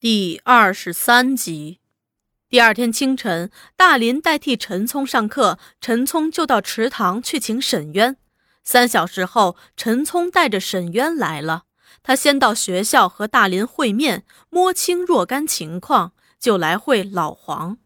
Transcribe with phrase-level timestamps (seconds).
[0.00, 1.78] 第二十三集，
[2.48, 8.16] 第二天清晨，大林代替陈聪上课，陈聪就到池塘去请沈渊。
[8.64, 11.64] 三小时后，陈聪带着沈渊来了。
[12.02, 17.76] 他先到学校和大林会面，摸清若干情况，就来会老黄。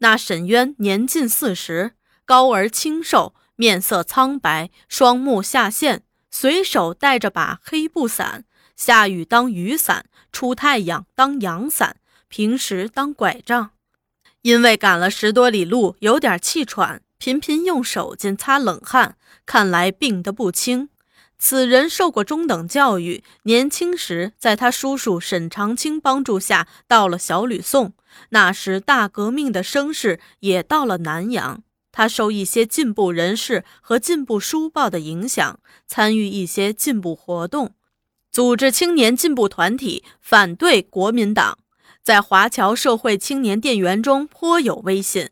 [0.00, 1.92] 那沈渊年近四十，
[2.26, 8.44] 高而清瘦，面色苍白，双目下陷，随手带着把黑布伞。
[8.76, 11.96] 下雨当雨伞，出太阳当阳伞，
[12.28, 13.70] 平时当拐杖。
[14.42, 19.16] 因为赶了十多里路，有点气喘，频频用手巾擦冷汗，
[19.46, 20.90] 看来病得不轻。
[21.38, 27.92] 此人受过中等教育，年轻时在他叔叔沈长清帮助下到了小吕宋，
[28.30, 31.62] 那时大革命的声势也到了南阳。
[31.92, 37.74] 他受一些进步人士和进步书报的影响，参与一些进步活动。
[38.34, 41.56] 组织青年进步团体反对国民党，
[42.02, 45.30] 在华侨社会青年店员中颇有威信。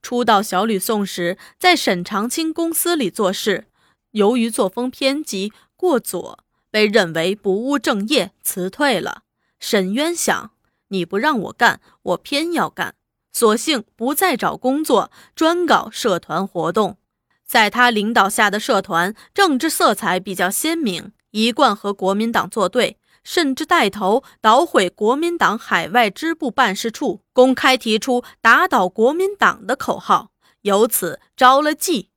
[0.00, 3.66] 初到小吕宋时，在沈长清公司里做事，
[4.12, 6.38] 由于作风偏激过左，
[6.70, 9.22] 被认为不务正业，辞退了。
[9.58, 10.52] 沈渊想：
[10.90, 12.94] 你不让我干，我偏要干，
[13.32, 16.98] 索性不再找工作，专搞社团活动。
[17.44, 21.10] 在他领导下的社团，政治色彩比较鲜明。
[21.34, 30.30] 一贯和国民党作对，甚至带头捣毁国民党海外支部办事处，公开提出打倒国民党的口号，
[30.62, 32.10] 由此招了忌。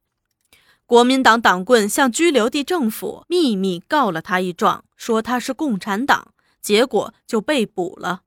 [0.85, 8.21] 国民党党棍向居留地政府秘密告了他一状，说他是共产党，结果就被捕了。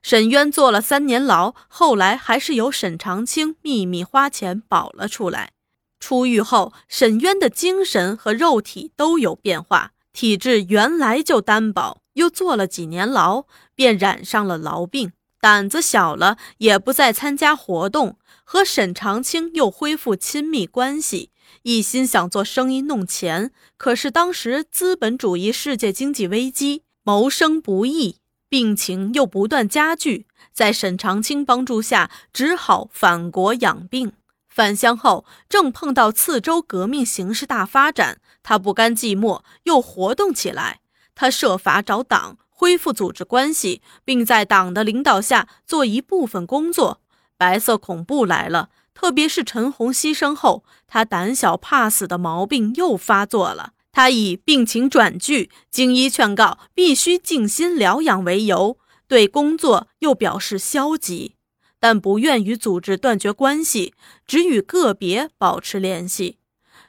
[0.00, 5.54] 沈渊坐了三年牢，后来还是由沈长清秘密花钱保了出来。
[5.98, 9.90] 出狱后，沈渊的精神和肉体都有变化。
[10.16, 21.32] 体质原来就单薄，又坐了几年牢，便染上了痨病，胆子小了，也不再参加活动，和沈长清又恢复亲密关系，
[21.64, 23.52] 一心想做生意弄钱。
[23.76, 28.16] 可是当时资本主义世界经济危机，谋生不易，
[28.48, 34.14] 病情又不断加剧，在沈长清帮助下，只好返国养病。
[34.56, 40.80] 返乡后，正碰到次州革命形势大发展，他不甘寂寞，又活动起来。
[41.14, 47.02] 他设法找党恢复组织关系，并在党的领导下做一部分工作。
[47.36, 53.74] 白色恐怖来了，特别是陈红牺牲后，他胆小怕死的毛病又发作了。
[53.92, 61.34] 他以病情转剧、经医劝告必须静心疗养为由，对工作又表示消极。
[61.78, 63.94] 但不愿与组织断绝关系，
[64.26, 66.38] 只与个别保持联系。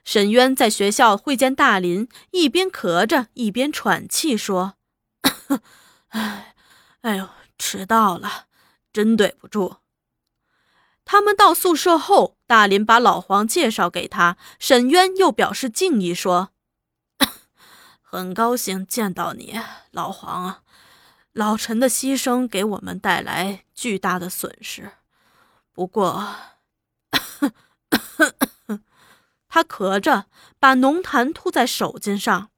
[0.03, 4.75] 沈渊在学校会见大林，一边咳着，一边喘气说
[6.09, 6.55] ：“哎，
[7.01, 7.27] 哎呦，
[7.57, 8.45] 迟到了，
[8.93, 9.77] 真对不住。”
[11.03, 16.51] 他们到宿舍后，大林把老黄介绍给他，沈渊又表示敬意说
[18.01, 19.59] ：“很高兴见到你，
[19.91, 20.61] 老黄啊。”
[21.37, 24.93] 老陈的牺牲给我们带来巨大的损失，
[25.71, 26.33] 不过，
[29.47, 30.25] 他咳着，
[30.59, 32.49] 把浓痰吐在手巾上。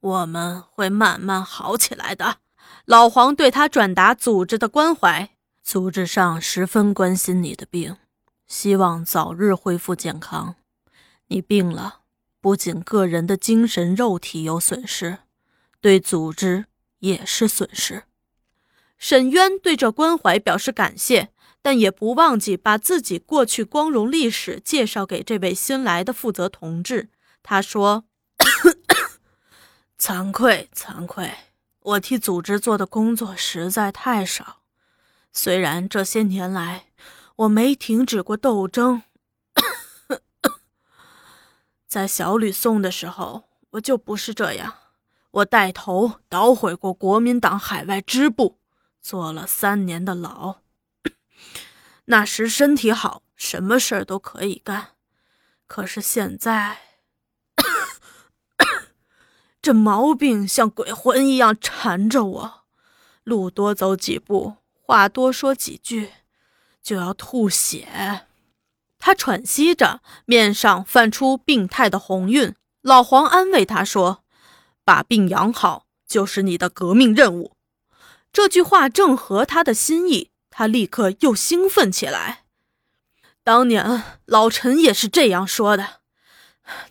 [0.00, 2.38] 我们会慢慢好起来的。
[2.86, 5.30] 老黄对他转达组织的关怀，
[5.62, 7.98] 组织上十分关心你的病，
[8.48, 10.56] 希望早日恢复健康。
[11.28, 12.00] 你病了，
[12.40, 15.18] 不仅个人的精神肉体有损失，
[15.80, 16.64] 对组织
[16.98, 18.02] 也是损失。
[19.06, 21.28] 沈渊对这关怀表示感谢，
[21.60, 27.10] 但也不忘记把自己过去光荣历史介绍给这位新来的负责同志。
[27.42, 28.06] 他说
[30.00, 31.30] ：“惭愧，惭愧，
[31.80, 34.62] 我替组织做的工作实在太少。
[35.34, 36.86] 虽然这些年来
[37.36, 39.02] 我没停止过斗争，
[41.86, 44.72] 在小吕宋的时候，我就不是这样。
[45.30, 48.56] 我带头捣毁过国民党海外支部。”
[49.04, 50.60] 坐了三年的牢，
[52.06, 54.92] 那时身体好，什么事儿都可以干。
[55.66, 56.78] 可是现在，
[59.60, 62.64] 这毛病像鬼魂一样缠着我，
[63.24, 66.10] 路多走几步，话多说几句，
[66.82, 68.26] 就要吐血。
[68.98, 72.54] 他喘息着，面上泛出病态的红晕。
[72.80, 74.24] 老黄安慰他说
[74.82, 77.53] ：“把病养好，就是你的革命任务。”
[78.34, 82.42] 这句话正合他的心意，他立刻又兴奋起来。
[83.44, 86.00] 当年老陈也是这样说的。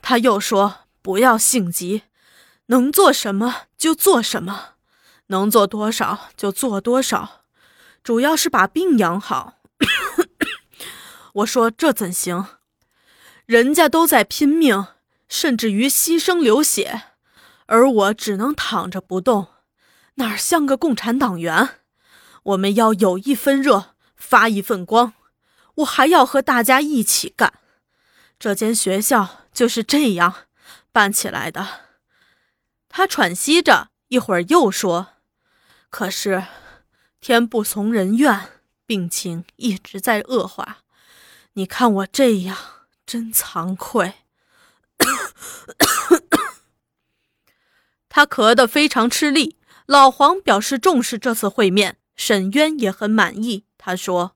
[0.01, 2.03] 他又说：“不要性急，
[2.67, 4.75] 能做什么就做什么，
[5.27, 7.43] 能做多少就做多少。
[8.01, 9.55] 主要是把病养好。
[11.33, 12.45] 我说这怎行？
[13.45, 14.87] 人家都在拼命，
[15.27, 17.01] 甚至于牺牲流血，
[17.65, 19.47] 而我只能躺着不动，
[20.15, 21.79] 哪像个共产党员？
[22.43, 25.13] 我们要有一分热，发一份光。
[25.75, 27.53] 我还要和大家一起干。
[28.37, 30.47] 这间学校就是这样
[30.91, 31.81] 办起来的。
[32.89, 35.13] 他喘息着，一会儿又说
[35.89, 36.45] ：“可是
[37.19, 40.79] 天不从人愿，病情一直在恶化。
[41.53, 42.57] 你看我这样，
[43.05, 44.13] 真惭愧。
[48.09, 49.57] ”他咳得非常吃力。
[49.93, 53.67] 老黄表示重视这次会面，沈渊也很满意。
[53.77, 54.35] 他说：“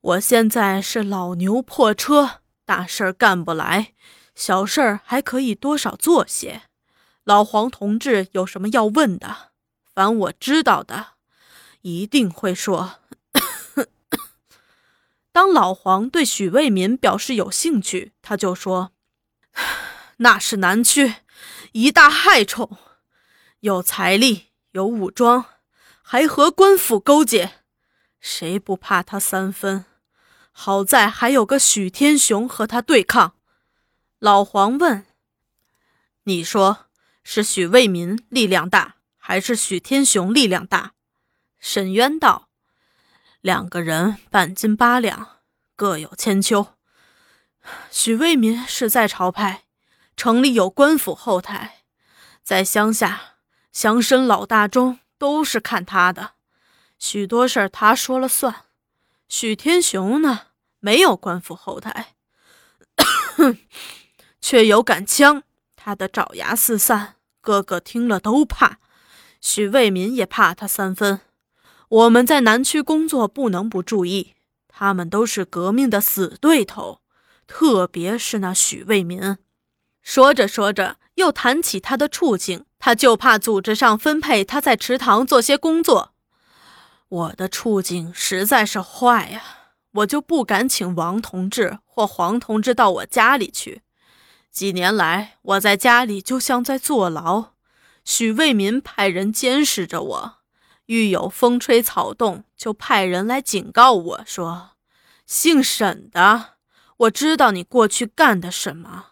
[0.00, 3.92] 我现在是老牛破车，大事儿干不来，
[4.36, 6.62] 小事儿还可以多少做些。”
[7.24, 9.50] 老黄同志有什么要问的？
[9.92, 11.14] 凡我知道的，
[11.80, 13.00] 一定会说。
[15.32, 18.92] 当老黄对许卫民表示有兴趣，他就说
[20.18, 21.16] ：“那是南区
[21.72, 22.78] 一大害虫，
[23.58, 25.46] 有财力，有武装，
[26.02, 27.52] 还和官府勾结，
[28.20, 29.86] 谁不怕他三分？
[30.50, 33.36] 好在还有个许天雄和他对抗。”
[34.18, 35.06] 老黄问
[36.24, 36.86] ：“你说？”
[37.24, 40.94] 是许卫民力量大，还是许天雄力量大？
[41.60, 42.48] 沈渊道
[43.40, 45.38] ：“两个人半斤八两，
[45.76, 46.74] 各有千秋。
[47.92, 49.62] 许卫民是在朝派，
[50.16, 51.84] 城里有官府后台；
[52.42, 53.31] 在乡下，
[53.72, 56.32] 乡绅老大中都是看他的，
[56.98, 58.66] 许多事儿他说了算。
[59.28, 60.48] 许天雄呢，
[60.78, 62.14] 没有官府后台，
[64.40, 65.42] 却有杆枪。”
[65.74, 68.78] 他的爪牙四散，个个听了都怕。
[69.40, 71.20] 许卫民也怕他三分。
[71.88, 74.34] 我们在南区工作，不能不注意。
[74.68, 77.00] 他们都是革命的死对头，
[77.46, 79.38] 特别是那许卫民。
[80.02, 86.12] 说着说着，又谈起他的处境，他就怕组织上分配他在池塘做些工作。
[87.08, 89.40] 我的处境实在是坏呀，
[89.92, 93.82] 我就不敢请王同志或黄同志到我家里去。
[94.50, 97.52] 几年来，我在家里就像在坐牢。
[98.04, 100.38] 许卫民派人监视着我，
[100.86, 104.70] 遇有风吹草动，就派人来警告我说
[105.24, 106.54] ：“姓沈的，
[106.96, 109.10] 我知道你过去干的什么。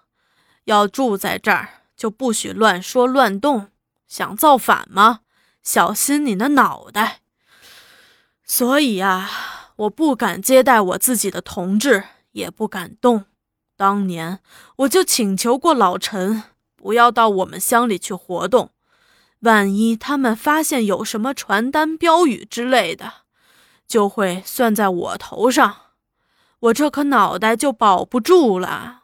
[0.64, 3.68] 要住在这儿，就不许乱说乱动。
[4.08, 5.20] 想造反吗？
[5.62, 7.20] 小心你的脑袋。”
[8.42, 9.28] 所以啊，
[9.76, 13.26] 我不敢接待我自己的同志，也不敢动。
[13.76, 14.40] 当年
[14.76, 16.44] 我就请求过老陈，
[16.74, 18.70] 不要到我们乡里去活动，
[19.40, 23.12] 万一他们发现有什么传单、标语之类的，
[23.86, 25.76] 就会算在我头上，
[26.60, 28.99] 我这颗脑袋就保不住了。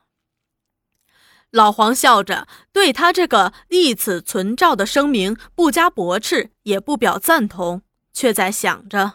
[1.53, 7.83] 老黄笑着，对他这个立此存照的声明不加驳斥，也不表赞同，
[8.13, 9.15] 却在想着，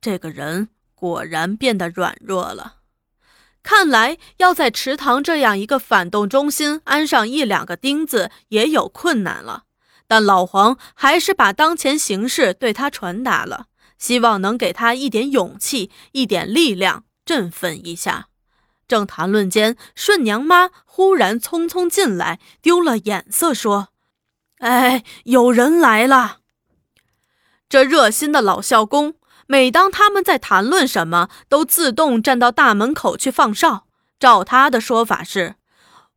[0.00, 2.76] 这个人果然变得软弱了。
[3.62, 9.64] 看来要在池塘这样一个反动中心安上一两个钉子也有困难了，
[10.06, 13.66] 但老黄还是把当前形势对他传达了，
[13.98, 18.28] 希望能给他一点勇气、一点力量，振奋一下。
[18.88, 23.88] 正谈论间，顺娘妈忽然匆匆进来，丢了眼色，说
[24.58, 26.38] ：“哎，有人来了。”
[27.68, 29.14] 这热心的老校工。
[29.48, 33.86] 每当他们在谈论什么，都自动站到大门口去放哨。
[34.18, 35.54] 照他的说法是，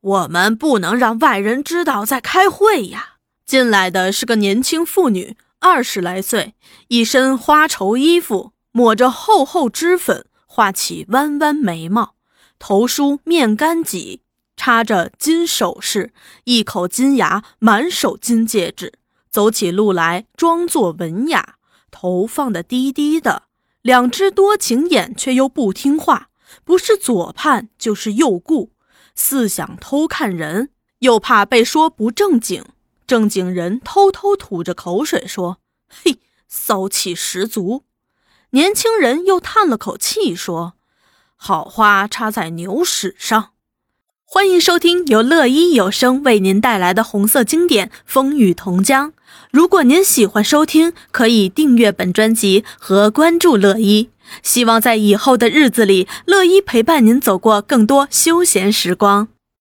[0.01, 3.17] 我们不能让外人知道在开会呀。
[3.45, 6.55] 进来的是个年轻妇女，二十来岁，
[6.87, 12.15] 一身花绸衣服，抹着厚厚脂粉，画起弯弯眉毛，
[12.59, 14.19] 头梳面干髻，
[14.55, 16.13] 插着金首饰，
[16.43, 18.93] 一口金牙，满手金戒指，
[19.31, 21.55] 走起路来装作文雅。
[21.89, 23.43] 头放得低低的，
[23.81, 26.29] 两只多情眼却又不听话，
[26.63, 28.71] 不是左盼就是右顾，
[29.15, 32.63] 似想偷看人，又怕被说不正经。
[33.07, 35.57] 正经人偷偷吐着口水说
[35.89, 37.85] ：“嘿，骚气十足。”
[38.51, 40.73] 年轻人又叹了口气说
[41.39, 43.51] ：“好花插在牛屎上。”
[44.31, 49.09] 欢迎收听由乐一有声为您带来的红色经典《风雨同江》。
[49.49, 54.11] 如果您喜欢收听，可以订阅本专辑和关注乐一。
[54.43, 59.29] 希望在以后的日子里，乐一陪伴您走过更多休闲时光。